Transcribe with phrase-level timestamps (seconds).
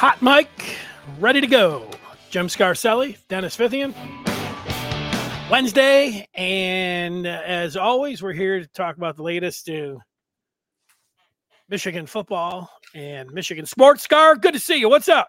[0.00, 0.48] Hot mic,
[1.18, 1.86] ready to go.
[2.30, 3.92] Jim Scarcelli, Dennis Fithian.
[5.50, 10.00] Wednesday, and as always, we're here to talk about the latest to
[11.68, 14.02] Michigan football and Michigan sports.
[14.02, 14.88] Scar, good to see you.
[14.88, 15.28] What's up?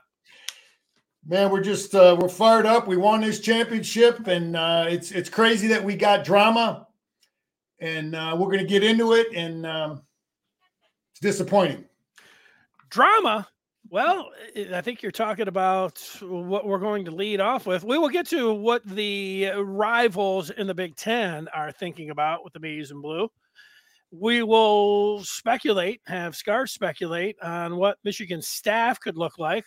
[1.28, 2.88] Man, we're just uh, we're fired up.
[2.88, 6.88] We won this championship, and uh, it's it's crazy that we got drama,
[7.80, 9.36] and uh, we're going to get into it.
[9.36, 10.04] And um,
[11.12, 11.84] it's disappointing.
[12.90, 13.50] Drama
[13.92, 14.32] well,
[14.74, 17.84] I think you're talking about what we're going to lead off with.
[17.84, 22.54] We will get to what the rivals in the Big Ten are thinking about with
[22.54, 23.30] the Maize and Blue.
[24.10, 29.66] We will speculate, have Scar speculate on what Michigan staff could look like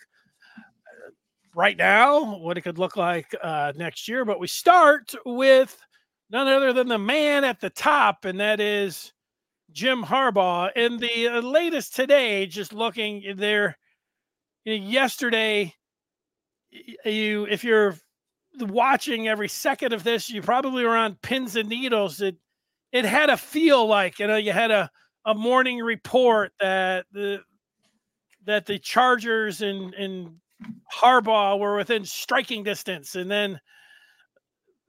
[0.57, 1.11] uh,
[1.53, 4.25] right now, what it could look like uh, next year.
[4.25, 5.77] But we start with
[6.31, 9.13] none other than the man at the top, and that is
[9.71, 10.71] Jim Harbaugh.
[10.75, 13.77] And the uh, latest today, just looking there
[14.65, 15.73] yesterday
[17.05, 17.95] you if you're
[18.59, 22.21] watching every second of this you probably were on pins and needles.
[22.21, 22.35] It
[22.91, 24.89] it had a feel like you know you had a
[25.25, 27.41] a morning report that the
[28.45, 30.35] that the chargers and and
[30.93, 33.15] harbaugh were within striking distance.
[33.15, 33.59] And then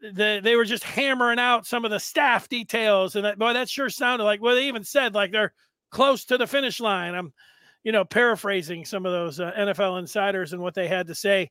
[0.00, 3.16] the, they were just hammering out some of the staff details.
[3.16, 5.52] And that boy that sure sounded like well they even said like they're
[5.90, 7.14] close to the finish line.
[7.14, 7.32] I'm
[7.86, 11.48] you know, paraphrasing some of those uh, NFL insiders and what they had to say.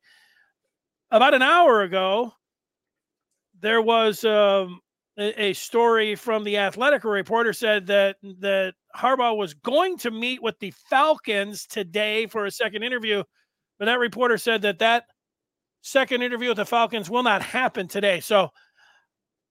[1.10, 2.34] About an hour ago,
[3.62, 4.82] there was um,
[5.18, 7.06] a, a, story from the Athletic.
[7.06, 12.52] Reporter said that that Harbaugh was going to meet with the Falcons today for a
[12.52, 13.24] second interview,
[13.80, 15.06] but that reporter said that that
[15.84, 18.20] second interview with the Falcons will not happen today.
[18.20, 18.50] So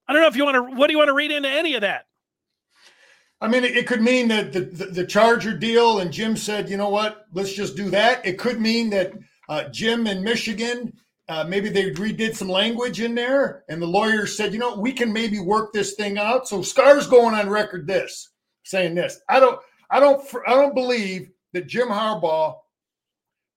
[0.07, 0.75] I don't know if you want to.
[0.75, 2.05] What do you want to read into any of that?
[3.41, 6.77] I mean, it, could mean that the, the, the, Charger deal, and Jim said, you
[6.77, 8.25] know what, let's just do that.
[8.25, 9.13] It could mean that
[9.49, 10.93] uh, Jim in Michigan,
[11.27, 14.93] uh, maybe they redid some language in there, and the lawyers said, you know, we
[14.93, 16.47] can maybe work this thing out.
[16.47, 18.29] So Scar's going on record this,
[18.63, 19.19] saying this.
[19.27, 19.59] I don't,
[19.91, 22.55] I don't, I don't believe that Jim Harbaugh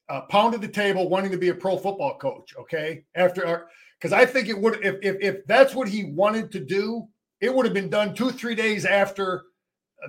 [0.08, 2.54] uh, pounded the table wanting to be a pro football coach.
[2.58, 3.68] Okay, after
[4.00, 7.06] because I think it would if, if if that's what he wanted to do,
[7.40, 9.44] it would have been done two three days after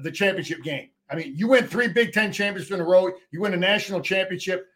[0.03, 0.89] the championship game.
[1.09, 3.11] I mean, you win three Big Ten championships in a row.
[3.31, 4.67] You win a national championship.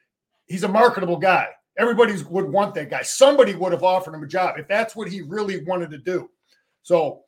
[0.46, 1.50] He's a marketable guy.
[1.78, 3.02] Everybody would want that guy.
[3.02, 6.30] Somebody would have offered him a job if that's what he really wanted to do.
[6.84, 7.22] So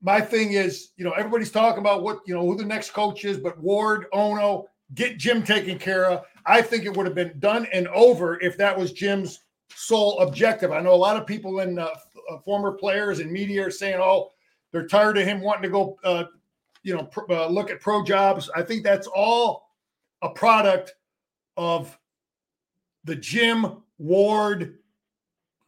[0.00, 3.24] my thing is, you know, everybody's talking about what you know who the next coach
[3.24, 6.24] is, but Warde, Ono, get Jim taken care of.
[6.44, 9.40] I think it would have been done and over if that was Jim's
[9.74, 10.72] sole objective.
[10.72, 11.88] I know a lot of people in uh,
[12.30, 14.30] uh former players and media are saying, "Oh,
[14.72, 16.24] they're tired of him wanting to go uh,
[16.82, 18.50] you know, uh, look at pro jobs.
[18.54, 19.68] I think that's all
[20.22, 20.94] a product
[21.56, 21.98] of
[23.04, 24.74] the Jim Warde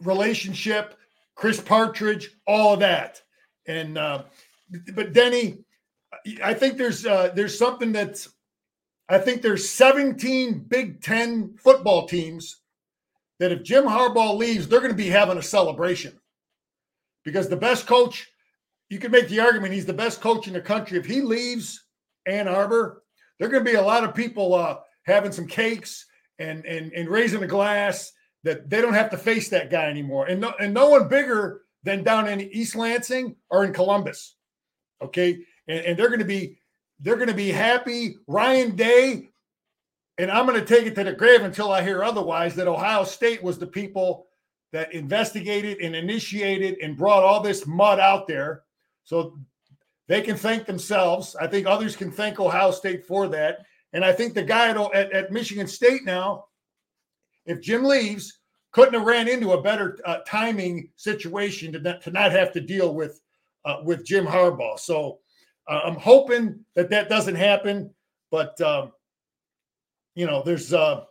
[0.01, 0.99] relationship,
[1.35, 3.23] Chris Partridge, all of that.
[3.67, 4.25] And uh,
[4.95, 5.65] but Denny,
[6.43, 8.29] I think there's uh, there's something that's
[9.09, 12.61] I think there's 17 Big Ten football teams
[13.39, 16.19] that if Jim Harbaugh leaves, they're going to be having a celebration
[17.25, 18.31] because the best coach
[18.89, 20.99] you can make the argument he's the best coach in the country.
[20.99, 21.85] If he leaves
[22.27, 23.03] Ann Arbor,
[23.39, 26.07] there are going to be a lot of people uh, having some cakes
[26.39, 28.13] and and and raising a glass
[28.43, 30.27] that they don't have to face that guy anymore.
[30.27, 34.37] And no, and no one bigger than down in East Lansing or in Columbus.
[35.03, 36.59] Okay, and, and they're going to be
[37.01, 38.17] they're going to be happy.
[38.27, 39.31] Ryan Day,
[40.19, 42.55] and I'm going to take it to the grave until I hear otherwise.
[42.55, 44.27] That Ohio State was the people
[44.73, 48.63] that investigated and initiated and brought all this mud out there
[49.05, 49.39] so
[50.09, 51.37] they can thank themselves.
[51.37, 53.65] I think others can thank Ohio State for that.
[53.93, 56.47] And I think the guy at, at, at Michigan State now,
[57.47, 58.41] if Jim leaves,
[58.73, 62.61] couldn't have ran into a better uh, timing situation to not, to not have to
[62.61, 63.21] deal with
[63.65, 64.79] uh, with Jim Harbaugh.
[64.79, 65.21] So
[65.69, 67.95] uh, I'm hoping that that doesn't happen.
[68.31, 68.93] But um,
[70.17, 71.05] you know, there's uh,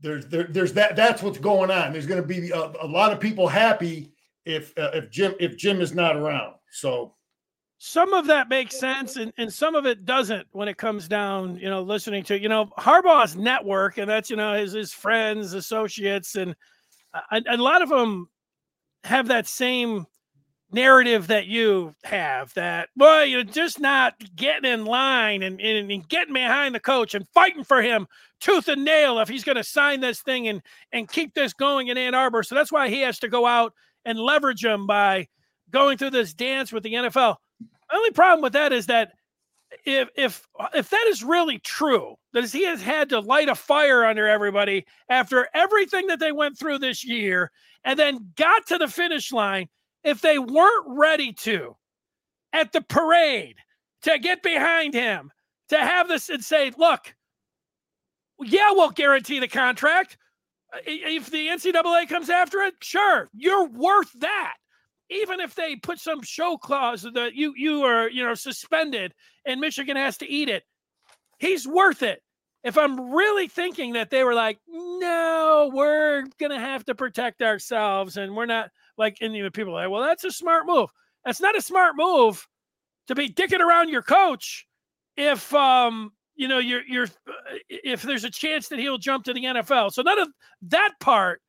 [0.00, 1.92] there's there, there's that that's what's going on.
[1.92, 4.12] There's going to be a, a, lot of people happy
[4.44, 6.54] if uh, if Jim if Jim is not around.
[6.72, 7.14] So
[7.78, 11.56] some of that makes sense and, and some of it doesn't when it comes down
[11.56, 15.54] you know listening to you know harbaugh's network and that's you know his his friends
[15.54, 16.56] associates and
[17.14, 18.28] uh, a, a lot of them
[19.04, 20.06] have that same
[20.70, 26.08] narrative that you have that boy you're just not getting in line and, and, and,
[26.08, 28.06] getting behind the coach and fighting for him
[28.40, 30.60] tooth and nail if he's going to sign this thing and
[30.92, 32.42] and keep this going in ann arbor.
[32.42, 33.72] So that's why he has to go out
[34.04, 35.26] and leverage him by
[35.70, 37.36] going through this dance with the nfl
[37.90, 39.12] the only problem with that is that
[39.84, 44.04] if if if that is really true, that he has had to light a fire
[44.04, 47.50] under everybody after everything that they went through this year,
[47.84, 49.68] and then got to the finish line,
[50.04, 51.76] if they weren't ready to
[52.52, 53.56] at the parade
[54.02, 55.30] to get behind him,
[55.68, 57.14] to have this and say, look,
[58.40, 60.16] yeah, we'll guarantee the contract.
[60.86, 64.54] If the NCAA comes after it, sure, you're worth that
[65.10, 69.14] even if they put some show clause that you you are you know suspended
[69.46, 70.64] and Michigan has to eat it,
[71.38, 72.22] he's worth it.
[72.64, 78.16] If I'm really thinking that they were like, no, we're gonna have to protect ourselves,
[78.16, 80.90] and we're not like, and even people are like, well, that's a smart move.
[81.24, 82.46] That's not a smart move
[83.06, 84.66] to be dicking around your coach
[85.16, 87.08] if um you know you're you're
[87.68, 89.92] if there's a chance that he'll jump to the NFL.
[89.92, 90.28] So none of
[90.62, 91.40] that part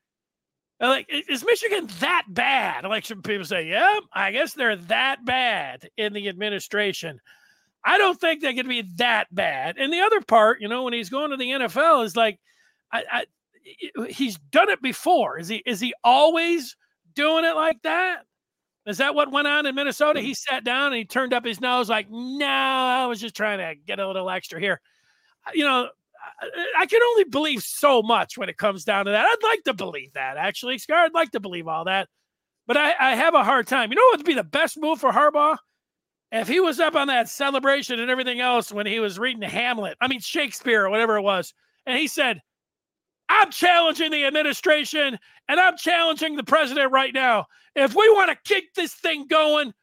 [0.80, 2.86] like, is Michigan that bad?
[2.86, 7.20] Like some people say, yeah, I guess they're that bad in the administration.
[7.84, 9.78] I don't think they can be that bad.
[9.78, 12.40] And the other part, you know, when he's going to the NFL, is like,
[12.92, 13.26] I, I
[14.08, 15.38] he's done it before.
[15.38, 15.62] Is he?
[15.66, 16.76] Is he always
[17.14, 18.24] doing it like that?
[18.86, 20.22] Is that what went on in Minnesota?
[20.22, 23.60] He sat down and he turned up his nose, like, no, I was just trying
[23.60, 24.82] to get a little extra here.
[25.54, 25.90] You know,
[26.78, 29.26] I can only believe so much when it comes down to that.
[29.26, 31.06] I'd like to believe that, actually, Scar.
[31.06, 32.10] I'd like to believe all that,
[32.68, 33.92] but I, I have a hard time.
[33.92, 35.58] You know what would be the best move for Harbaugh?
[36.32, 39.98] If he was up on that celebration and everything else when he was reading Hamlet,
[40.00, 41.54] I mean Shakespeare or whatever it was,
[41.86, 42.42] and he said,
[43.30, 45.18] I'm challenging the administration
[45.48, 47.46] and I'm challenging the president right now.
[47.76, 49.74] If we want to keep this thing going,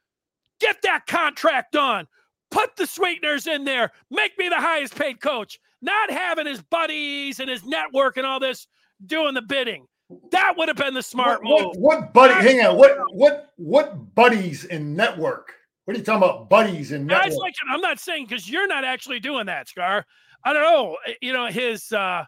[0.60, 2.06] get that contract done.
[2.50, 3.92] Put the sweeteners in there.
[4.10, 8.40] Make me the highest paid coach not having his buddies and his network and all
[8.40, 8.66] this
[9.06, 9.86] doing the bidding.
[10.30, 11.76] That would have been the smart what, move.
[11.76, 12.34] What, what buddy?
[12.34, 12.76] hang on.
[12.76, 15.52] What what what buddies and network?
[15.84, 16.48] What are you talking about?
[16.48, 17.38] Buddies and network?
[17.38, 20.04] Like, I'm not saying because you're not actually doing that, Scar.
[20.44, 20.96] I don't know.
[21.06, 21.92] Eh, you know his.
[21.92, 22.24] uh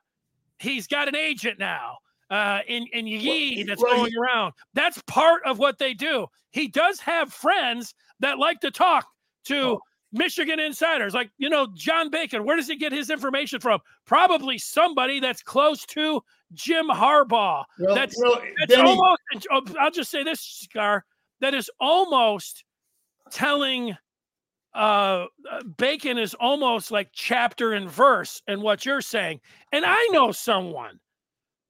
[0.61, 1.99] He's got an agent now
[2.31, 4.53] uh, in in Yee that's going around.
[4.75, 6.27] That's part of what they do.
[6.51, 9.07] He does have friends that like to talk
[9.45, 9.81] to oh.
[10.13, 13.81] Michigan insiders, like, you know, John Bacon, where does he get his information from?
[14.07, 16.23] Probably somebody that's close to
[16.55, 17.65] Jim Harbaugh.
[17.79, 19.21] Well, that's, well, that's almost,
[19.51, 21.05] oh, I'll just say this, Scar,
[21.41, 22.65] that is almost
[23.31, 23.97] telling
[24.75, 29.41] uh, uh, Bacon is almost like chapter and verse in what you're saying.
[29.73, 31.01] And I know someone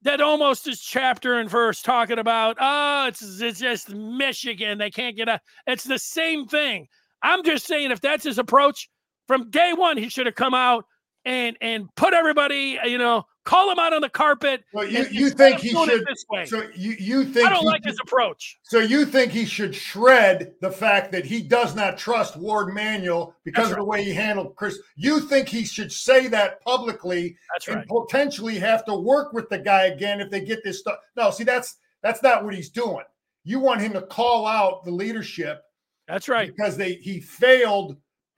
[0.03, 4.77] that almost is chapter and verse talking about, oh, it's, it's just Michigan.
[4.77, 5.41] They can't get a.
[5.67, 6.87] It's the same thing.
[7.21, 8.89] I'm just saying, if that's his approach
[9.27, 10.85] from day one, he should have come out
[11.25, 14.63] and and put everybody, you know, call him out on the carpet.
[14.73, 16.45] Well, you, you think he should this way.
[16.45, 18.59] So you you think I don't like his approach.
[18.63, 23.35] So you think he should shred the fact that he does not trust Warde Manuel
[23.43, 23.81] because That's of right.
[23.81, 24.79] the way he handled Chris.
[24.95, 27.87] You think he should say that publicly That's and right.
[27.87, 30.97] potentially have to work with the guy again if they get this stuff.
[31.15, 33.03] No, see, that's that's not what he's doing.
[33.43, 35.63] You want him to call out the leadership
[36.09, 36.53] that's right.
[36.55, 37.97] Because they he failed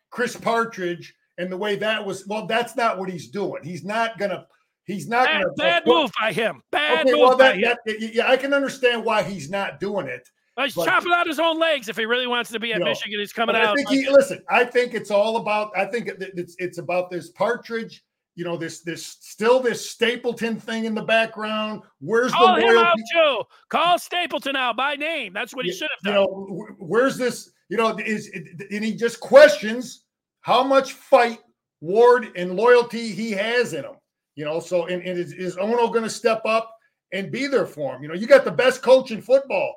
[0.09, 2.27] Chris Partridge and the way that was.
[2.27, 3.63] Well, that's not what he's doing.
[3.63, 4.45] He's not gonna.
[4.85, 5.53] He's not bad, gonna.
[5.55, 6.61] Bad move by him.
[6.71, 7.75] Bad okay, move well, that, by him.
[7.85, 10.27] That, yeah, I can understand why he's not doing it.
[10.57, 12.79] Well, he's but, chopping out his own legs if he really wants to be at
[12.79, 13.19] you know, Michigan.
[13.19, 13.67] He's coming out.
[13.67, 15.71] I think he, listen, I think it's all about.
[15.77, 18.03] I think it's it's about this Partridge
[18.35, 21.81] you know this this still this Stapleton thing in the background.
[21.99, 22.77] Where's Call the loyalty?
[22.77, 23.47] him out, Joe.
[23.69, 25.33] Call Stapleton out by name.
[25.33, 26.13] That's what he should have done.
[26.13, 27.51] You know, where's this?
[27.71, 28.29] You know, is
[28.69, 30.03] and he just questions
[30.41, 31.39] how much fight
[31.79, 33.95] ward, and loyalty he has in him.
[34.35, 36.75] You know, so and, and is, is Ono going to step up
[37.13, 38.03] and be there for him?
[38.03, 39.73] You know, you got the best coach in football,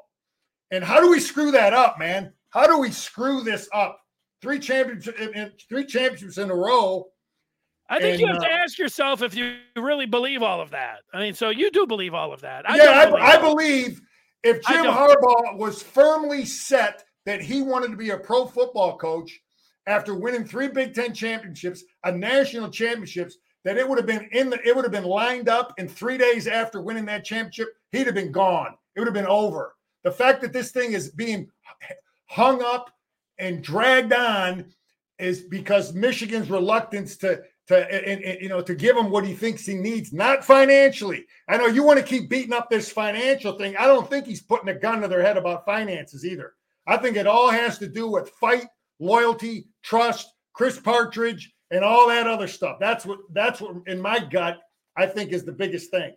[0.72, 2.32] and how do we screw that up, man?
[2.50, 4.00] How do we screw this up?
[4.42, 7.06] Three championships, three championships in a row
[7.88, 10.70] I think and, you have uh, to ask yourself if you really believe all of
[10.70, 11.02] that.
[11.12, 12.68] I mean, so you do believe all of that.
[12.68, 14.00] I yeah, I, believe, I believe
[14.42, 19.40] if Jim Harbaugh was firmly set that he wanted to be a pro football coach
[19.87, 24.50] after winning three Big Ten championships, a national championships, that it would have been in
[24.50, 28.07] the it would have been lined up in three days after winning that championship, he'd
[28.07, 28.75] have been gone.
[28.95, 29.75] It would have been over.
[30.02, 31.50] The fact that this thing is being
[32.26, 32.90] hung up
[33.38, 34.66] and dragged on
[35.19, 39.33] is because Michigan's reluctance to to and, and, you know to give him what he
[39.33, 41.25] thinks he needs, not financially.
[41.49, 43.76] I know you want to keep beating up this financial thing.
[43.76, 46.52] I don't think he's putting a gun to their head about finances either.
[46.86, 48.66] I think it all has to do with fight,
[49.00, 52.76] loyalty, trust, Chris Partridge, and all that other stuff.
[52.78, 54.58] That's what that's what in my gut
[54.96, 56.14] I think is the biggest thing.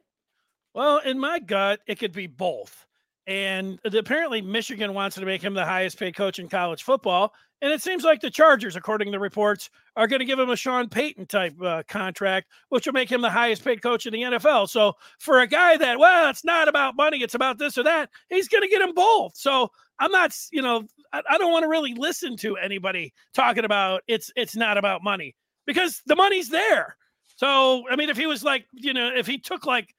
[0.73, 2.85] Well, in my gut, it could be both.
[3.25, 7.33] And apparently, Michigan wants to make him the highest paid coach in college football.
[7.61, 10.55] And it seems like the Chargers, according to reports, are going to give him a
[10.55, 14.21] Sean Payton type uh, contract, which will make him the highest paid coach in the
[14.21, 14.69] NFL.
[14.69, 18.09] So for a guy that, well, it's not about money, it's about this or that,
[18.29, 19.35] he's going to get them both.
[19.35, 23.65] So I'm not, you know, I, I don't want to really listen to anybody talking
[23.65, 25.35] about it's it's not about money
[25.65, 26.97] because the money's there.
[27.37, 29.93] So I mean, if he was like, you know, if he took like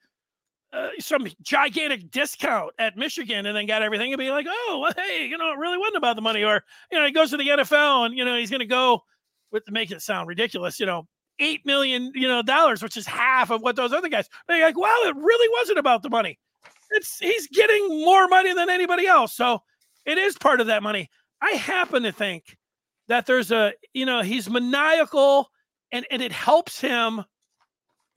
[0.73, 4.93] uh, some gigantic discount at Michigan and then got everything and be like, oh, well,
[4.97, 6.45] hey, you know, it really wasn't about the money.
[6.45, 6.63] Or,
[6.93, 9.01] you know, he goes to the NFL and, you know, he's going to go
[9.51, 11.07] with to make it sound ridiculous, you know,
[11.39, 14.29] eight million, you know, dollars, which is half of what those other guys.
[14.47, 16.39] They're like, well, it really wasn't about the money.
[16.91, 19.35] It's he's getting more money than anybody else.
[19.35, 19.61] So
[20.09, 21.11] it is part of that money.
[21.41, 22.57] I happen to think
[23.09, 25.49] that there's a, you know, he's maniacal
[25.93, 27.25] and, and it helps him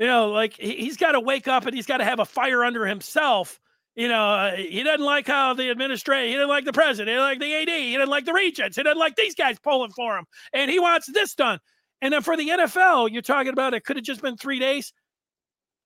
[0.01, 2.63] you know, like he's got to wake up and he's got to have a fire
[2.63, 3.59] under himself.
[3.93, 7.13] You know, uh, he doesn't like how the administration, he didn't like the president, he
[7.13, 9.91] didn't like the AD, he didn't like the regents, he didn't like these guys pulling
[9.91, 11.59] for him, and he wants this done.
[12.01, 14.91] And then for the NFL, you're talking about it could have just been three days.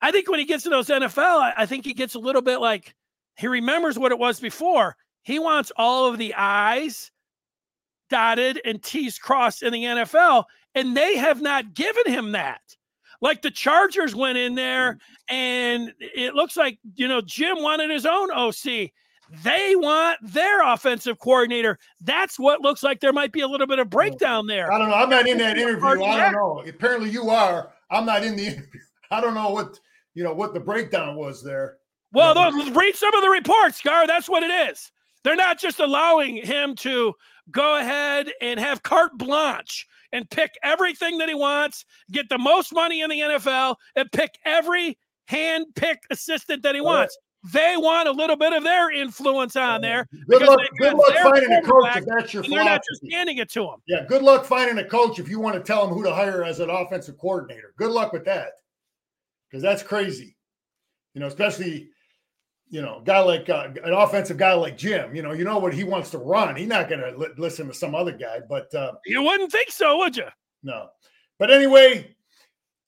[0.02, 2.42] I think when he gets to those NFL, I, I think he gets a little
[2.42, 2.96] bit like
[3.38, 4.96] he remembers what it was before.
[5.26, 7.12] He wants all of the I's
[8.12, 12.62] dotted and T's crossed in the NFL, and they have not given him that.
[13.22, 15.00] Like the Chargers went in there, mm.
[15.30, 18.92] and it looks like, you know, Jim wanted his own OC.
[19.44, 21.80] They want their offensive coordinator.
[22.02, 24.72] That's what looks like there might be a little bit of breakdown there.
[24.72, 24.96] I don't know.
[24.96, 26.04] I'm not in that interview.
[26.04, 26.64] I don't know.
[26.68, 27.72] Apparently you are.
[27.90, 28.80] I'm not in the interview.
[29.10, 29.80] I don't know what
[30.14, 31.78] you know what the breakdown was there.
[32.12, 32.36] Well,
[32.74, 34.06] read some of the reports, Gar.
[34.06, 34.92] That's what it is.
[35.26, 37.16] They're not just allowing him to
[37.50, 42.72] go ahead and have carte blanche and pick everything that he wants, get the most
[42.72, 47.18] money in the NFL, and pick every hand picked assistant that he wants.
[47.52, 50.08] They want a little bit of their influence on there.
[50.30, 52.56] Good luck, good luck finding a coach if that's your philosophy.
[52.56, 53.82] They're not just handing it to him.
[53.88, 56.44] Yeah, good luck finding a coach if you want to tell him who to hire
[56.44, 57.74] as an offensive coordinator.
[57.78, 58.50] Good luck with that.
[59.50, 60.38] Because that's crazy.
[61.16, 61.90] You know, especially
[62.70, 65.74] you know, guy like uh, an offensive guy like Jim, you know, you know what
[65.74, 66.56] he wants to run.
[66.56, 69.70] He's not going to li- listen to some other guy, but uh, you wouldn't think
[69.70, 70.28] so, would you?
[70.64, 70.90] No.
[71.38, 72.16] But anyway,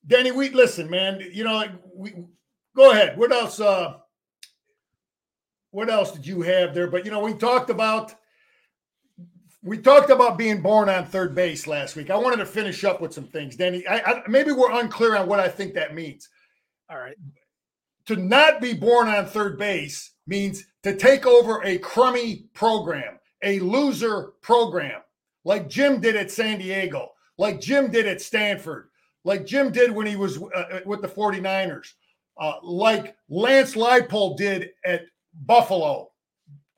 [0.06, 1.20] Danny, we listen, man.
[1.32, 2.14] You know, like we
[2.74, 3.16] go ahead.
[3.16, 3.60] What else?
[3.60, 3.94] Uh,
[5.70, 6.88] what else did you have there?
[6.88, 8.14] But you know, we talked about
[9.62, 12.10] we talked about being born on third base last week.
[12.10, 13.86] I wanted to finish up with some things, Danny.
[13.86, 16.28] I, I maybe we're unclear on what I think that means.
[16.90, 17.16] All right
[18.08, 23.60] to not be born on third base means to take over a crummy program, a
[23.60, 25.02] loser program,
[25.44, 28.88] like Jim did at San Diego, like Jim did at Stanford,
[29.24, 31.88] like Jim did when he was uh, uh with the 49ers,
[32.40, 35.02] uh, like Lance Leipold did at
[35.44, 36.10] Buffalo.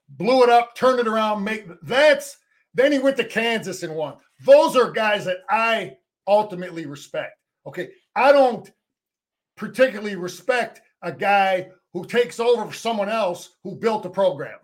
[0.09, 2.39] Blew it up, turned it around, make that's
[2.75, 4.17] then he went to Kansas and won.
[4.45, 5.97] Those are guys that I
[6.27, 7.35] ultimately respect.
[7.67, 7.91] Okay.
[8.17, 8.69] I don't
[9.57, 14.59] particularly respect a guy who takes over for someone else who built the program.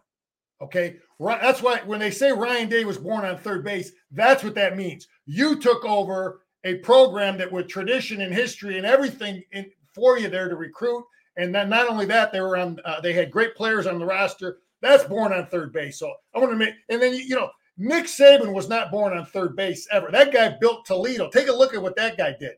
[0.63, 0.97] Okay.
[1.19, 4.77] That's why when they say Ryan Day was born on third base, that's what that
[4.77, 5.09] means.
[5.27, 10.29] You took over a program that with tradition and history and everything in, for you
[10.29, 11.05] there to recruit.
[11.37, 14.07] And then not only that, they were on, uh, they had great players on the
[14.07, 14.59] roster.
[14.83, 15.99] That's born on third base.
[15.99, 19.27] So I want to make, and then, you know, Nick Saban was not born on
[19.27, 20.11] third base ever.
[20.11, 21.29] That guy built Toledo.
[21.31, 22.55] Take a look at what that guy did.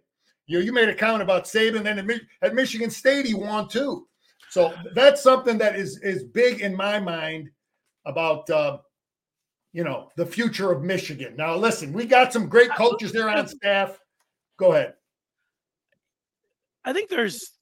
[0.48, 2.10] You know, you made a comment about Saban, then
[2.42, 4.08] at, Michigan State he won too.
[4.50, 7.50] So that's something that is is big in my mind
[8.06, 8.78] about uh,
[9.72, 11.36] you know the future of Michigan.
[11.36, 14.00] Now, listen, we got some great coaches there on staff.
[14.58, 14.94] Go ahead.
[16.82, 17.52] I think there's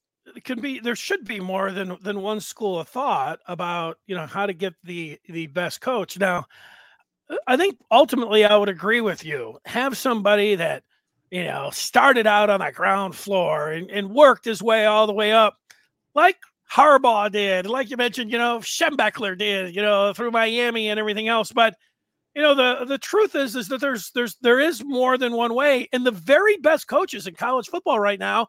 [0.45, 4.25] can be there should be more than than one school of thought about you know
[4.25, 6.17] how to get the the best coach.
[6.17, 6.45] Now,
[7.47, 9.59] I think ultimately I would agree with you.
[9.65, 10.83] Have somebody that
[11.31, 15.13] you know, started out on the ground floor and, and worked his way all the
[15.13, 15.57] way up,
[16.15, 16.37] like
[16.71, 21.27] Harbaugh did, like you mentioned, you know, Schembechler did, you know, through Miami and everything
[21.27, 21.51] else.
[21.51, 21.75] But
[22.35, 25.55] you know, the the truth is is that there's there's there is more than one
[25.55, 25.89] way.
[25.91, 28.47] And the very best coaches in college football right now,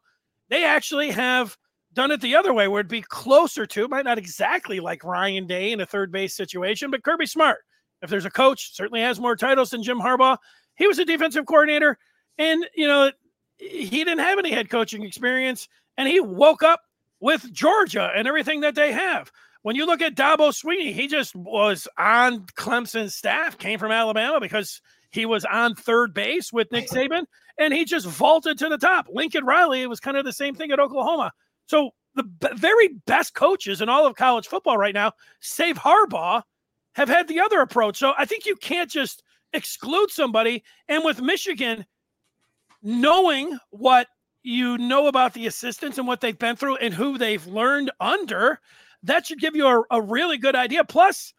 [0.50, 1.56] they actually have
[1.94, 5.46] done it the other way, where it'd be closer to, might not exactly like Ryan
[5.46, 7.58] Day in a third base situation, but Kirby Smart.
[8.02, 10.36] If there's a coach, certainly has more titles than Jim Harbaugh.
[10.76, 11.98] He was a defensive coordinator.
[12.38, 13.10] And, you know,
[13.56, 16.82] he didn't have any head coaching experience and he woke up
[17.20, 19.32] with Georgia and everything that they have.
[19.62, 24.38] When you look at Dabo Swinney, he just was on Clemson's staff, came from Alabama
[24.40, 24.80] because
[25.10, 27.24] he was on third base with Nick Saban
[27.58, 29.08] and he just vaulted to the top.
[29.12, 31.32] Lincoln Riley, it was kind of the same thing at Oklahoma.
[31.66, 36.42] So the b- very best coaches in all of college football right now, save Harbaugh,
[36.94, 37.98] have had the other approach.
[37.98, 40.62] So I think you can't just exclude somebody.
[40.88, 41.84] And with Michigan,
[42.82, 44.08] knowing what
[44.42, 48.60] you know about the assistants and what they've been through and who they've learned under,
[49.02, 50.84] that should give you a, a really good idea.
[50.84, 51.32] Plus,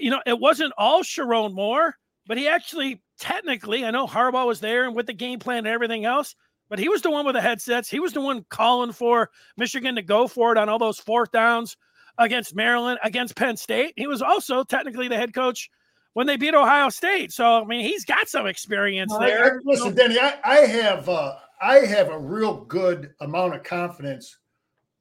[0.00, 1.94] you know, it wasn't all Sherrone Moore,
[2.26, 5.68] but he actually technically, I know Harbaugh was there and with the game plan and
[5.68, 6.34] everything else,
[6.68, 7.90] but he was the one with the headsets.
[7.90, 11.30] He was the one calling for Michigan to go for it on all those fourth
[11.32, 11.76] downs
[12.18, 13.94] against Maryland, against Penn State.
[13.96, 15.68] He was also technically the head coach
[16.14, 17.32] when they beat Ohio State.
[17.32, 19.56] So I mean, he's got some experience there.
[19.56, 24.38] I, listen, Denny, I, I have uh, I have a real good amount of confidence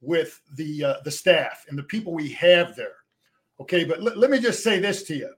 [0.02, 2.96] with the uh, the staff and the people we have there.
[3.60, 5.34] Okay, but l- let me just say this to you: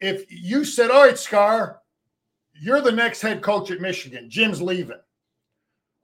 [0.00, 1.80] if you said, "All right, Scar,
[2.54, 5.00] you're the next head coach at Michigan," Jim's leaving.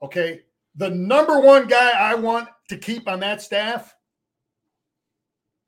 [0.01, 0.41] Okay,
[0.75, 3.94] the number one guy I want to keep on that staff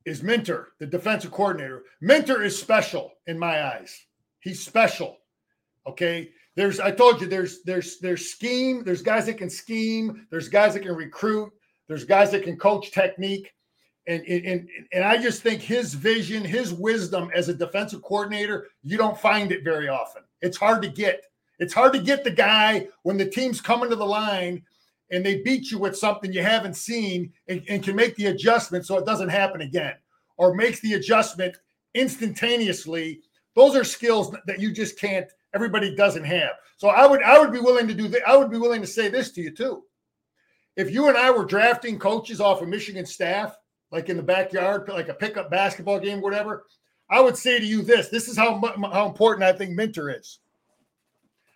[0.07, 1.83] is Minter, the defensive coordinator.
[1.99, 4.05] Minter is special in my eyes.
[4.39, 5.17] He's special.
[5.85, 6.29] Okay.
[6.55, 10.73] There's I told you there's there's there's scheme, there's guys that can scheme, there's guys
[10.73, 11.51] that can recruit,
[11.87, 13.53] there's guys that can coach technique.
[14.07, 18.97] And, and, and I just think his vision, his wisdom as a defensive coordinator, you
[18.97, 20.23] don't find it very often.
[20.41, 21.25] It's hard to get.
[21.59, 24.63] It's hard to get the guy when the team's coming to the line
[25.11, 28.85] and they beat you with something you haven't seen and, and, can make the adjustment
[28.85, 29.93] so it doesn't happen again
[30.37, 31.55] or makes the adjustment
[31.93, 33.21] instantaneously.
[33.55, 36.51] Those are skills that you just can't everybody doesn't have.
[36.77, 38.87] So i would i would be willing to do that i would be willing to
[38.87, 39.83] say this to you too.
[40.75, 43.55] If you and i were drafting coaches off of michigan staff
[43.91, 46.65] like in the backyard like a pickup basketball game whatever
[47.09, 48.61] i would say to you this this is how
[48.91, 50.39] how important i think Minter is.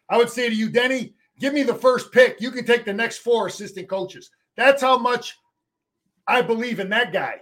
[0.10, 2.40] I would say to you denny Give me the first pick.
[2.40, 4.30] You can take the next four assistant coaches.
[4.56, 5.36] That's how much
[6.28, 7.42] I believe in that guy.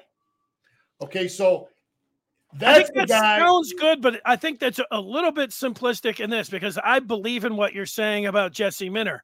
[1.01, 1.67] Okay, so
[2.53, 3.39] that's that guy.
[3.39, 7.43] sounds good, but I think that's a little bit simplistic in this because I believe
[7.43, 9.21] in what you're saying about Jesse Minter.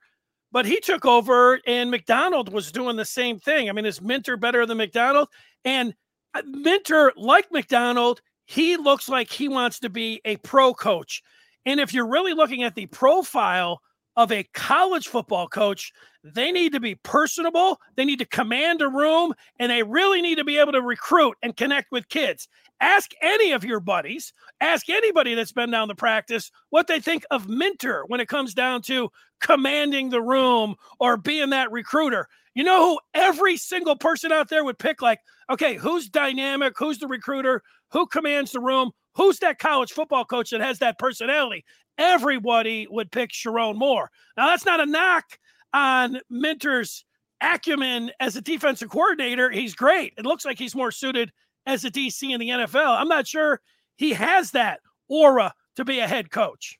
[0.51, 3.69] But he took over and McDonald was doing the same thing.
[3.69, 5.29] I mean, is Minter better than McDonald?
[5.63, 5.95] And
[6.33, 11.23] uh, Minter, like McDonald, he looks like he wants to be a pro coach.
[11.65, 13.81] And if you're really looking at the profile
[14.15, 15.91] of a college football coach,
[16.23, 20.35] they need to be personable, they need to command a room, and they really need
[20.35, 22.47] to be able to recruit and connect with kids.
[22.81, 27.23] Ask any of your buddies, ask anybody that's been down the practice what they think
[27.31, 32.27] of Minter when it comes down to commanding the room or being that recruiter.
[32.53, 36.99] You know who every single person out there would pick like, okay, who's dynamic, who's
[36.99, 41.65] the recruiter, who commands the room, who's that college football coach that has that personality?
[41.97, 44.09] everybody would pick Sherrone Moore.
[44.37, 45.25] Now, that's not a knock
[45.73, 47.05] on Minter's
[47.41, 49.49] acumen as a defensive coordinator.
[49.49, 50.13] He's great.
[50.17, 51.31] It looks like he's more suited
[51.65, 52.99] as a DC in the NFL.
[52.99, 53.61] I'm not sure
[53.95, 56.77] he has that aura to be a head coach.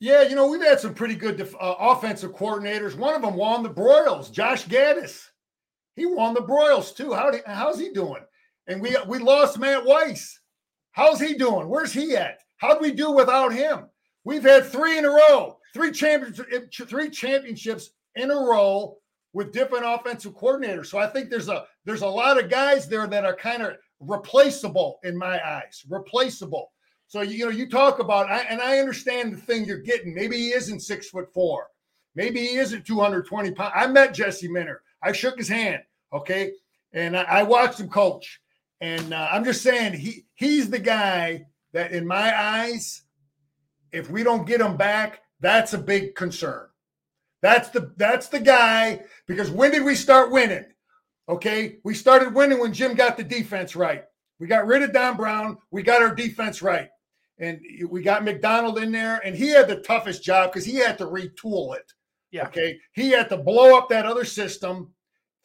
[0.00, 2.96] Yeah, you know, we've had some pretty good def- uh, offensive coordinators.
[2.96, 5.26] One of them won the Broyles, Josh Gattis.
[5.94, 7.12] He won the Broyles too.
[7.12, 8.22] How how's he doing?
[8.66, 10.40] And we we lost Matt Weiss.
[10.92, 11.68] How's he doing?
[11.68, 12.38] Where's he at?
[12.58, 13.86] How'd we do without him?
[14.24, 18.98] We've had three in a row, three championships, three championships in a row
[19.32, 20.86] with different offensive coordinators.
[20.86, 23.74] So I think there's a there's a lot of guys there that are kind of
[24.00, 26.70] replaceable in my eyes, replaceable.
[27.08, 30.14] So you know, you talk about, and I understand the thing you're getting.
[30.14, 31.66] Maybe he isn't six foot four,
[32.14, 33.72] maybe he isn't 220 pounds.
[33.74, 34.82] I met Jesse Minter.
[35.02, 36.52] I shook his hand, okay,
[36.92, 38.40] and I, I watched him coach.
[38.82, 43.02] And uh, I'm just saying he he's the guy that in my eyes,
[43.92, 46.66] if we don't get him back, that's a big concern.
[47.42, 50.64] That's the that's the guy because when did we start winning?
[51.28, 54.02] Okay, we started winning when Jim got the defense right.
[54.40, 55.58] We got rid of Don Brown.
[55.70, 56.88] We got our defense right,
[57.38, 60.98] and we got McDonald in there, and he had the toughest job because he had
[60.98, 61.92] to retool it.
[62.32, 62.48] Yeah.
[62.48, 64.92] Okay, he had to blow up that other system,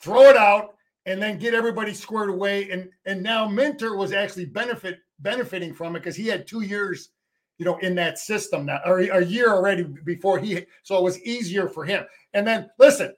[0.01, 0.73] throw it out,
[1.07, 2.69] and then get everybody squared away.
[2.69, 7.09] And and now Minter was actually benefit benefiting from it because he had two years,
[7.57, 10.65] you know, in that system now, or a year already before he.
[10.83, 12.05] So it was easier for him.
[12.33, 13.15] And then listen,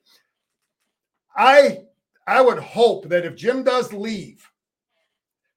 [1.35, 1.79] I
[2.27, 4.47] I would hope that if Jim does leave,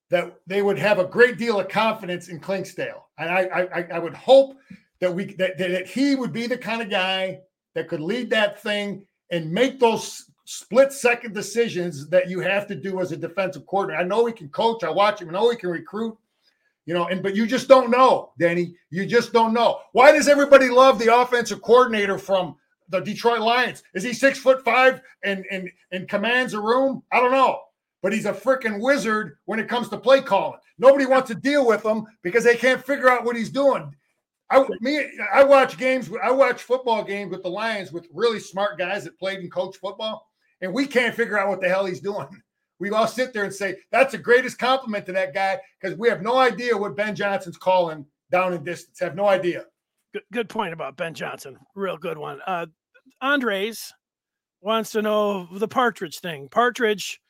[0.08, 3.98] that they would have a great deal of confidence in Clinkscale, and I I, I
[3.98, 4.56] would hope
[5.00, 7.40] that we that, that he would be the kind of guy
[7.74, 12.74] that could lead that thing and make those split second decisions that you have to
[12.74, 14.02] do as a defensive coordinator.
[14.02, 14.82] I know he can coach.
[14.84, 15.28] I watch him.
[15.28, 16.16] I know he can recruit.
[16.84, 18.74] You know, and but you just don't know, Danny.
[18.90, 19.80] You just don't know.
[19.92, 22.56] Why does everybody love the offensive coordinator from
[22.88, 23.84] the Detroit Lions?
[23.94, 27.02] Is he six foot five and and and commands a room?
[27.12, 27.60] I don't know.
[28.02, 30.58] but he's a freaking wizard when it comes to play calling.
[30.78, 33.94] Nobody wants to deal with him because they can't figure out what he's doing.
[34.50, 36.10] I me I watch games.
[36.22, 39.78] I watch football games with the Lions with really smart guys that played and coached
[39.78, 40.28] football,
[40.62, 42.28] and we can't figure out what the hell he's doing.
[42.78, 46.08] We all sit there and say that's the greatest compliment to that guy because we
[46.08, 48.98] have no idea what Ben Johnson's calling down in distance.
[48.98, 49.66] Have no idea.
[50.12, 51.58] Good, good point about Ben Johnson.
[51.76, 52.40] Real good one.
[52.44, 52.66] Uh,
[53.20, 53.94] Andres
[54.62, 56.48] wants to know the Partridge thing.
[56.48, 57.20] Partridge,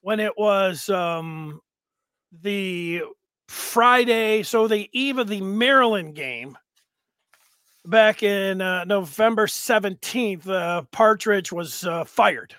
[0.00, 1.60] when it was um,
[2.42, 3.02] the
[3.46, 6.58] Friday, so the eve of the Maryland game
[7.86, 12.54] back in uh, November 17th, uh, Partridge was uh, fired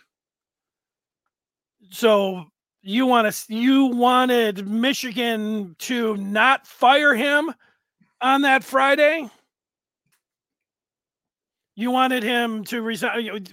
[1.89, 2.45] so
[2.81, 7.53] you want to you wanted Michigan to not fire him
[8.21, 9.29] on that Friday?
[11.75, 13.45] You wanted him to resign.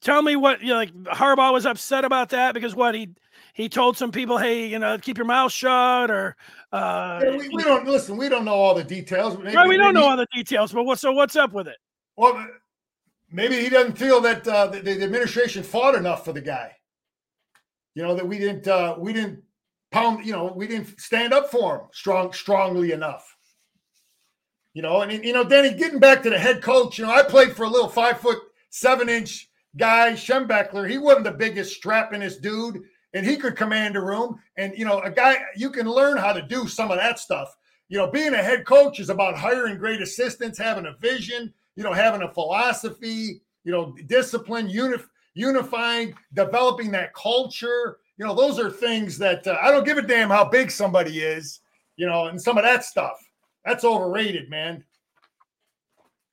[0.00, 0.94] Tell me what you know, like.
[1.04, 3.10] Harbaugh was upset about that because what he
[3.52, 6.34] he told some people, hey, you know, keep your mouth shut, or
[6.72, 8.16] uh, yeah, we, we, don't listen.
[8.16, 9.36] We don't know all the details.
[9.36, 10.72] Maybe, right, we don't know all the details.
[10.72, 10.98] But what?
[10.98, 11.76] So what's up with it?
[12.16, 12.46] Well,
[13.30, 16.74] maybe he doesn't feel that uh, the, the administration fought enough for the guy
[17.94, 19.42] you know that we didn't uh, we didn't
[19.90, 23.36] pound you know we didn't stand up for him strong strongly enough.
[24.72, 27.22] You know and you know danny getting back to the head coach you know i
[27.22, 28.38] played for a little five foot
[28.70, 30.88] seven inch guy schembechler.
[30.88, 34.40] He wasn't the biggest strappingest dude and he could command a room.
[34.56, 37.54] And you know a guy you can learn how to do some of that stuff.
[37.88, 41.84] You know being a head coach is about hiring great assistants having a vision you
[41.84, 47.98] know having a philosophy you know discipline unif- unifying, developing that culture.
[48.16, 51.20] You know, those are things that uh, I don't give a damn how big somebody
[51.20, 51.60] is,
[51.96, 53.18] you know, and some of that stuff.
[53.64, 54.84] That's overrated, man.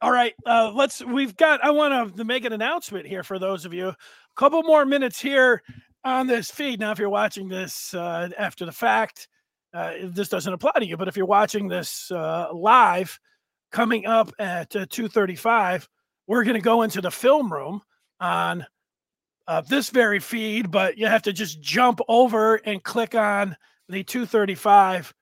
[0.02, 1.04] All right, uh, let's.
[1.04, 1.64] We've got.
[1.64, 3.90] I want to make an announcement here for those of you.
[3.90, 3.96] A
[4.36, 5.62] couple more minutes here
[6.04, 6.80] on this feed.
[6.80, 9.28] Now, if you're watching this uh, after the fact,
[9.74, 10.98] uh, this doesn't apply to you.
[10.98, 13.20] But if you're watching this uh, live,
[13.72, 15.88] coming up at uh, 2:35,
[16.28, 17.82] we're going to go into the film room
[18.20, 18.66] on
[19.48, 23.56] uh, this very feed, but you have to just jump over and click on
[23.90, 25.14] the 235.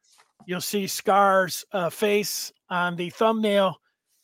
[0.45, 3.79] You'll see Scar's uh, face on the thumbnail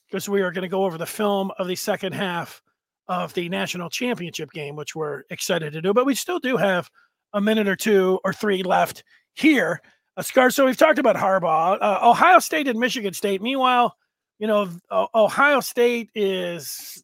[0.07, 2.61] because we are going to go over the film of the second half
[3.07, 5.93] of the national championship game, which we're excited to do.
[5.93, 6.89] But we still do have
[7.33, 9.03] a minute or two or three left
[9.33, 9.81] here.
[10.17, 13.41] Uh, Scar, so we've talked about Harbaugh, uh, Ohio State and Michigan State.
[13.41, 13.95] Meanwhile,
[14.39, 14.69] you know,
[15.13, 17.03] Ohio State is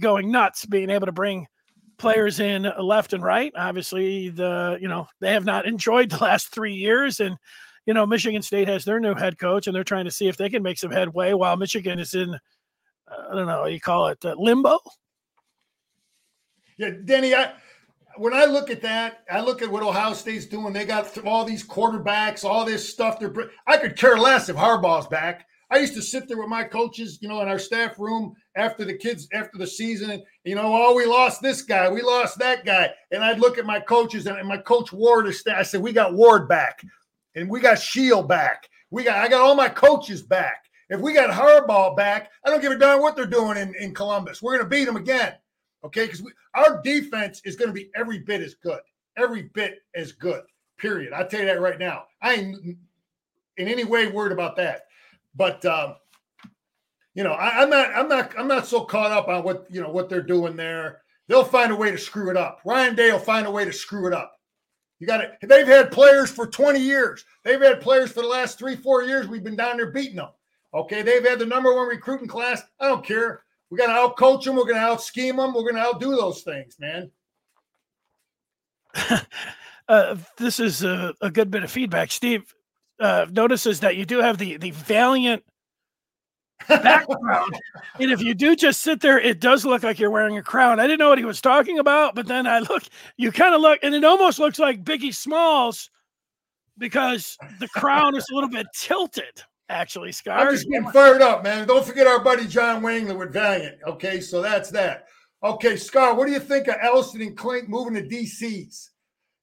[0.00, 1.46] going nuts being able to bring
[1.98, 3.52] players in left and right.
[3.56, 7.36] Obviously, the you know they have not enjoyed the last three years, and
[7.86, 10.36] you know Michigan State has their new head coach, and they're trying to see if
[10.36, 12.38] they can make some headway while Michigan is in
[13.08, 14.78] I don't know you call it uh, limbo.
[16.76, 17.52] Yeah, Danny, I
[18.16, 20.72] when I look at that, I look at what Ohio State's doing.
[20.72, 23.18] They got all these quarterbacks, all this stuff.
[23.18, 23.34] They're
[23.66, 25.46] I could care less if Harbaugh's back.
[25.70, 28.84] I used to sit there with my coaches, you know, in our staff room after
[28.84, 30.22] the kids after the season.
[30.44, 33.66] You know, oh, we lost this guy, we lost that guy, and I'd look at
[33.66, 35.32] my coaches and, my coach Ward.
[35.48, 36.82] I said, we got Ward back,
[37.34, 38.68] and we got Shield back.
[38.90, 40.64] We got I got all my coaches back.
[40.90, 43.94] If we got Harbaugh back, I don't give a darn what they're doing in, in
[43.94, 44.40] Columbus.
[44.40, 45.34] We're going to beat them again.
[45.84, 46.06] Okay.
[46.06, 46.22] Because
[46.54, 48.80] our defense is going to be every bit as good.
[49.16, 50.44] Every bit as good.
[50.78, 51.12] Period.
[51.12, 52.04] I'll tell you that right now.
[52.22, 52.78] I ain't
[53.58, 54.86] in any way worried about that.
[55.34, 55.96] But um,
[57.14, 59.80] you know, I, am not, I'm not, I'm not so caught up on what you
[59.82, 61.02] know what they're doing there.
[61.26, 62.60] They'll find a way to screw it up.
[62.64, 64.34] Ryan Day will find a way to screw it up.
[65.00, 65.32] You got it.
[65.42, 67.24] They've had players for 20 years.
[67.44, 69.26] They've had players for the last three, four years.
[69.26, 70.30] We've been down there beating them.
[70.72, 72.62] Okay, they've had the number one recruiting class.
[72.80, 73.42] I don't care.
[73.70, 74.56] We got to out coach them.
[74.56, 75.54] We're going to out scheme them.
[75.54, 77.10] We're going to outdo those things, man.
[79.88, 82.54] uh, this is a, a, good bit of feedback, Steve
[83.00, 85.42] uh, notices that you do have the the valiant
[86.66, 87.58] background.
[88.00, 90.80] and if you do just sit there, it does look like you're wearing a crown.
[90.80, 92.84] I didn't know what he was talking about, but then I look,
[93.16, 95.90] you kind of look, and it almost looks like Biggie Smalls
[96.76, 99.42] because the crown is a little bit tilted.
[99.70, 100.40] Actually, Scott.
[100.40, 101.66] I'm just getting fired up, man.
[101.66, 103.76] Don't forget our buddy John Wangler with Valiant.
[103.86, 105.04] Okay, so that's that.
[105.42, 108.88] Okay, Scott, what do you think of Elston and Clink moving to DCs?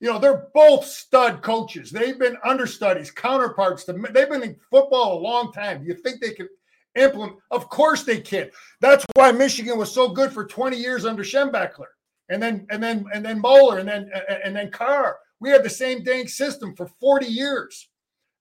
[0.05, 1.89] You know, they're both stud coaches.
[1.89, 3.85] They've been understudies, counterparts.
[3.85, 5.83] To, they've been in football a long time.
[5.83, 6.47] You think they can
[6.93, 7.39] implement?
[7.49, 8.51] Of course they can.
[8.81, 11.87] That's why Michigan was so good for 20 years under Schembechler,
[12.29, 14.11] and then and then and then Moeller, and then
[14.43, 15.17] and then Carr.
[15.39, 17.89] We had the same dang system for 40 years.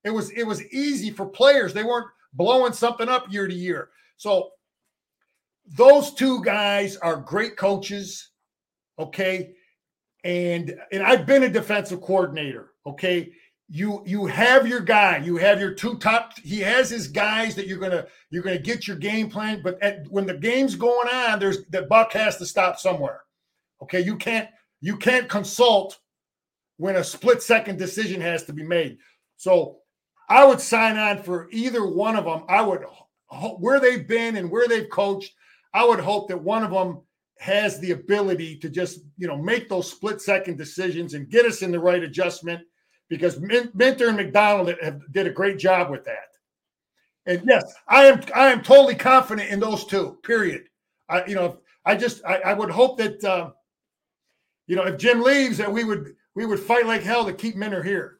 [0.03, 1.73] It was it was easy for players.
[1.73, 3.89] They weren't blowing something up year to year.
[4.17, 4.51] So
[5.75, 8.29] those two guys are great coaches.
[8.99, 9.55] Okay
[10.25, 12.71] and and I've been a defensive coordinator.
[12.85, 13.31] Okay,
[13.69, 16.37] you you have your guy, you have your two top.
[16.39, 19.61] He has his guys that you're gonna you're gonna get your game plan.
[19.63, 23.21] But at, when the game's going on, there's the buck has to stop somewhere.
[23.83, 24.49] Okay, you can't
[24.81, 25.99] you can't consult
[26.77, 28.97] when a split second decision has to be made.
[29.37, 29.77] So
[30.27, 32.43] I would sign on for either one of them.
[32.49, 32.83] I would
[33.59, 35.33] where they've been and where they've coached.
[35.71, 37.01] I would hope that one of them
[37.39, 41.61] has the ability to just you know make those split second decisions and get us
[41.61, 42.61] in the right adjustment
[43.09, 46.29] because Minter and McDonald have, did a great job with that.
[47.25, 50.17] And yes, I am I am totally confident in those two.
[50.23, 50.63] Period.
[51.09, 53.51] I you know I just I, I would hope that uh,
[54.67, 57.55] you know if Jim leaves that we would we would fight like hell to keep
[57.55, 58.19] Minter here.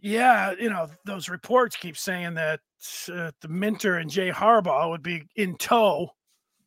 [0.00, 2.60] Yeah, you know those reports keep saying that
[3.10, 6.10] uh, the Minter and Jay Harbaugh would be in tow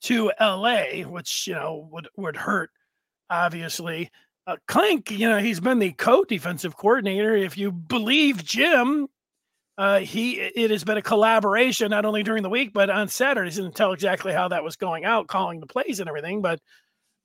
[0.02, 2.70] to L.A., which you know would would hurt
[3.30, 4.10] obviously.
[4.46, 7.36] Uh, Clink, you know, he's been the co-defensive coordinator.
[7.36, 9.08] If you believe Jim,
[9.78, 13.58] uh, he it has been a collaboration not only during the week but on Saturdays.
[13.58, 16.42] Didn't tell exactly how that was going out, calling the plays and everything.
[16.42, 16.60] But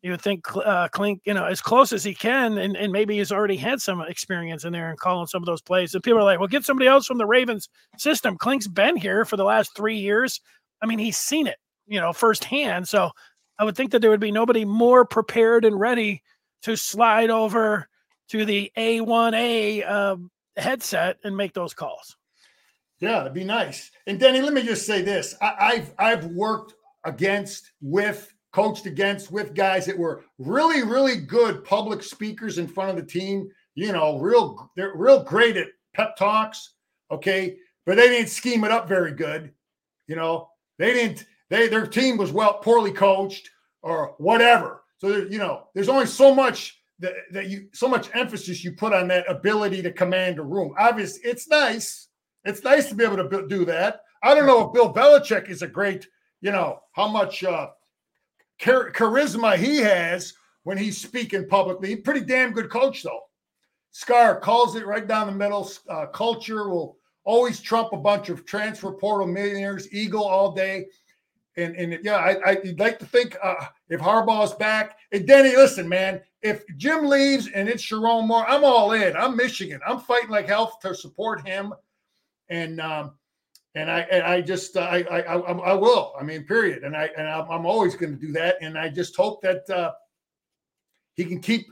[0.02, 3.16] you would think uh, Clink, you know, as close as he can, and, and maybe
[3.18, 5.94] he's already had some experience in there and calling some of those plays.
[5.94, 9.24] And people are like, "Well, get somebody else from the Ravens system." Clink's been here
[9.24, 10.40] for the last three years.
[10.82, 12.88] I mean, he's seen it, you know, firsthand.
[12.88, 13.10] So
[13.58, 16.22] I would think that there would be nobody more prepared and ready
[16.62, 17.88] to slide over
[18.28, 22.16] to the A1A uh, um, headset and make those calls.
[23.00, 23.90] Yeah, it'd be nice.
[24.06, 29.32] And Danny, let me just say this: I, have I've worked against, with, coached against,
[29.32, 33.50] with guys that were really, really good public speakers in front of the team.
[33.74, 36.74] You know, real they're real great at pep talks.
[37.10, 39.52] Okay, but they didn't scheme it up very good.
[40.06, 41.26] You know, they didn't.
[41.52, 43.50] They their team was well poorly coached
[43.82, 44.84] or whatever.
[44.96, 48.72] So there, you know, there's only so much that, that you so much emphasis you
[48.72, 50.72] put on that ability to command a room.
[50.78, 52.08] Obviously, it's nice.
[52.46, 54.00] It's nice to be able to do that.
[54.22, 56.08] I don't know if Bill Belichick is a great,
[56.40, 57.68] you know, how much uh,
[58.58, 61.96] char- charisma he has when he's speaking publicly.
[61.96, 63.24] Pretty damn good coach, though.
[63.90, 65.70] Scar calls it right down the middle.
[65.86, 70.86] Uh, culture will always trump a bunch of transfer portal millionaires, Eagle all day.
[71.56, 75.88] And, and yeah, I, I'd like to think uh, if Harbaugh's back, and Denny, listen,
[75.88, 79.16] man, if Jim leaves and it's Sherrone Moore, I'm all in.
[79.16, 79.80] I'm Michigan.
[79.86, 81.74] I'm fighting like hell to support him,
[82.48, 83.12] and um,
[83.74, 86.14] and I and I just uh, I, I I will.
[86.18, 86.84] I mean, period.
[86.84, 88.56] And I and I'm, I'm always going to do that.
[88.60, 89.92] And I just hope that uh,
[91.14, 91.66] he can keep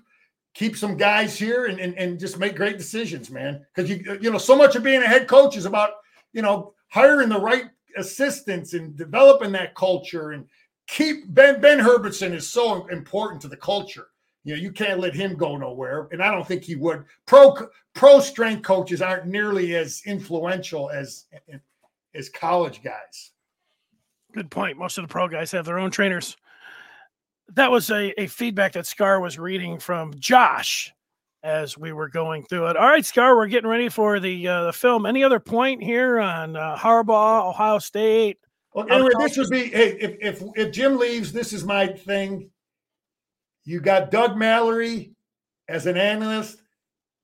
[0.55, 3.65] keep some guys here and, and and just make great decisions, man.
[3.75, 5.91] Because you you know so much of being a head coach is about
[6.33, 10.47] you know hiring the right assistants in developing that culture and
[10.87, 14.09] keep Ben Ben Herbertson is so important to the culture.
[14.45, 17.05] You know, you can't let him go nowhere, and I don't think he would.
[17.27, 17.57] Pro
[17.95, 21.27] pro strength coaches aren't nearly as influential as
[22.15, 23.33] as college guys.
[24.33, 24.79] Good point.
[24.79, 26.37] Most of the pro guys have their own trainers.
[27.55, 30.93] That was a, a feedback that Scar was reading from Josh
[31.43, 32.77] as we were going through it.
[32.77, 35.07] All right, Scar, we're getting ready for the uh, the film.
[35.07, 38.39] Any other point here on uh, Harbaugh, Ohio State?
[38.75, 42.51] Well, anyway, this would be hey, if if if Jim leaves, this is my thing.
[43.65, 45.13] You got Doug Mallory
[45.69, 46.63] as an analyst.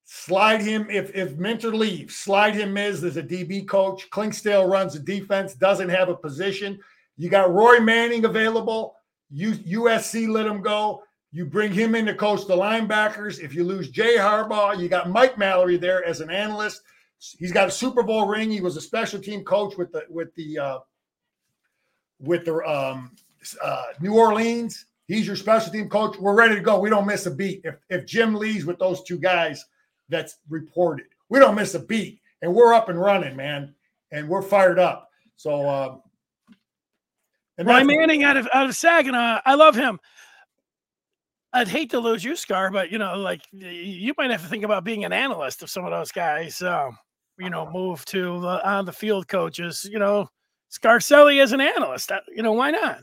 [0.05, 2.17] Slide him if if Minter leaves.
[2.17, 4.09] Slide him as as a DB coach.
[4.11, 5.55] Clinkscale runs the defense.
[5.55, 6.79] Doesn't have a position.
[7.17, 8.95] You got Roy Manning available.
[9.31, 11.03] U, USC let him go.
[11.33, 13.41] You bring him in to coach the linebackers.
[13.41, 16.83] If you lose Jay Harbaugh, you got Mike Mallory there as an analyst.
[17.39, 18.51] He's got a Super Bowl ring.
[18.51, 20.79] He was a special team coach with the with the uh,
[22.21, 23.13] with the um,
[23.63, 24.87] uh, New Orleans.
[25.07, 26.17] He's your special team coach.
[26.19, 26.79] We're ready to go.
[26.79, 27.63] We don't miss a beat.
[27.65, 29.65] If if Jim leaves with those two guys,
[30.09, 31.07] that's reported.
[31.29, 33.75] We don't miss a beat, and we're up and running, man,
[34.13, 35.11] and we're fired up.
[35.37, 35.97] So, uh,
[37.59, 40.01] and Ryan Manning out of out of Saginaw, I love him.
[41.57, 44.63] I'd hate to lose you, Scar, but you know, like you might have to think
[44.63, 46.61] about being an analyst of some of those guys.
[46.61, 46.91] Uh,
[47.39, 49.89] you know, move to the, on the field coaches.
[49.91, 50.29] You know,
[50.71, 52.13] Scarcelli as an analyst.
[52.13, 52.99] Uh, you know, why not?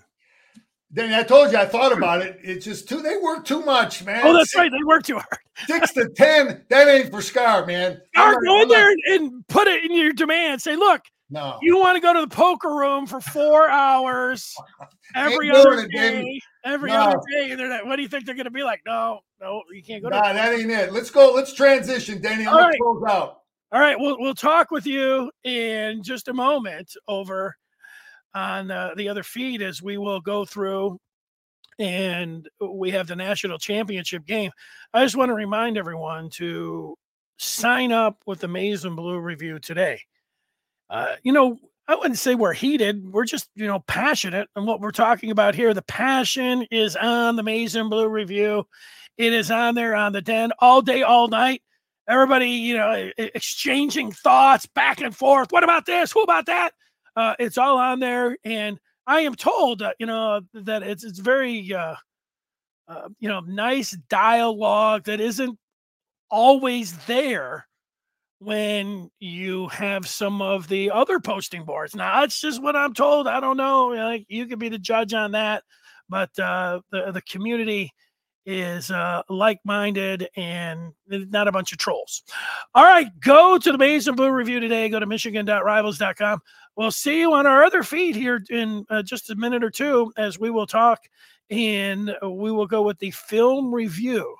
[0.91, 2.39] Then I told you I thought about it.
[2.43, 4.21] It's just too they work too much, man.
[4.23, 4.71] Oh, that's six, right.
[4.71, 5.39] They work too hard.
[5.65, 7.99] six to ten, that ain't for Scar, man.
[8.13, 10.61] Scar, go in there and, and, put it in your demand.
[10.61, 11.01] Say, look,
[11.33, 14.55] no, you want to go to the poker room for four hours
[15.15, 16.97] every other day, every no.
[16.97, 18.81] other day, and they're like, what do you think they're going to be like?
[18.85, 20.09] No, no, you can't go.
[20.09, 20.93] Nah, to that ain't it.
[20.93, 21.31] Let's go.
[21.33, 22.45] Let's transition, Danny.
[22.45, 22.77] I'm right.
[22.79, 23.41] close out.
[23.71, 27.55] All right, we'll we'll talk with you in just a moment over
[28.35, 30.99] on uh, the other feed as we will go through
[31.79, 34.51] and we have the national championship game.
[34.93, 36.95] I just want to remind everyone to
[37.37, 39.99] sign up with the Maize and Blue review today.
[40.89, 43.11] Uh, you know, I wouldn't say we're heated.
[43.11, 44.47] We're just, you know, passionate.
[44.55, 47.43] And what we're talking about here, the passion is on the
[47.75, 48.65] and Blue review.
[49.17, 51.61] It is on there on the den all day, all night.
[52.07, 55.51] Everybody, you know, exchanging thoughts back and forth.
[55.51, 56.11] What about this?
[56.11, 56.71] Who about that?
[57.15, 58.37] Uh, it's all on there.
[58.43, 61.95] And I am told, uh, you know, that it's it's very, uh,
[62.87, 65.57] uh, you know, nice dialogue that isn't
[66.29, 67.67] always there
[68.43, 71.95] when you have some of the other posting boards.
[71.95, 73.27] Now, that's just what I'm told.
[73.27, 73.87] I don't know.
[73.87, 75.63] Like you could be the judge on that,
[76.09, 77.91] but uh, the the community
[78.45, 82.23] is uh, like-minded and not a bunch of trolls.
[82.75, 84.89] All right, go to the Maize and Blue review today.
[84.89, 86.41] Go to michigan.rivals.com.
[86.75, 90.11] We'll see you on our other feed here in uh, just a minute or two
[90.17, 90.99] as we will talk
[91.49, 94.35] and we will go with the film review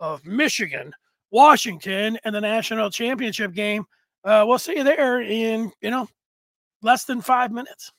[0.00, 0.92] of Michigan
[1.34, 3.84] Washington and the national championship game.
[4.24, 6.08] Uh, we'll see you there in, you know,
[6.80, 7.90] less than five minutes.